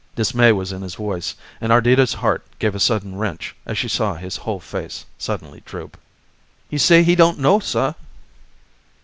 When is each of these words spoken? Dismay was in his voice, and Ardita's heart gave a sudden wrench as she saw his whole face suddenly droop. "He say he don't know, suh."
Dismay 0.15 0.51
was 0.51 0.71
in 0.71 0.81
his 0.81 0.95
voice, 0.95 1.35
and 1.61 1.71
Ardita's 1.71 2.15
heart 2.15 2.43
gave 2.57 2.73
a 2.73 2.79
sudden 2.79 3.17
wrench 3.17 3.55
as 3.67 3.77
she 3.77 3.87
saw 3.87 4.15
his 4.15 4.37
whole 4.37 4.59
face 4.59 5.05
suddenly 5.19 5.61
droop. 5.63 5.95
"He 6.67 6.79
say 6.79 7.03
he 7.03 7.13
don't 7.13 7.37
know, 7.37 7.59
suh." 7.59 7.93